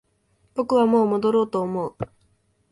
[0.55, 1.95] 僕はもう戻ろうと思う